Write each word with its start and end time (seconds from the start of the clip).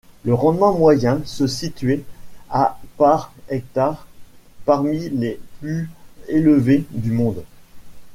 Le 0.23 0.33
rendement 0.33 0.73
moyen 0.75 1.21
se 1.25 1.45
situait 1.45 2.03
à 2.49 2.79
par 2.97 3.31
hectare, 3.49 4.07
parmi 4.65 5.09
les 5.09 5.39
plus 5.59 5.91
élevés 6.27 6.85
du 6.89 7.11
monde. 7.11 7.43